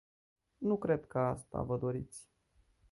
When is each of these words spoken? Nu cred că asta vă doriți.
Nu 0.57 0.77
cred 0.77 1.05
că 1.07 1.19
asta 1.19 1.61
vă 1.61 1.77
doriți. 1.77 2.29